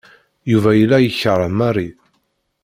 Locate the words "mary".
1.59-1.89